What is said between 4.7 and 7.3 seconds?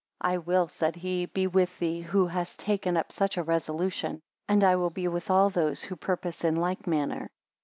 will be with all those who purpose in like manner.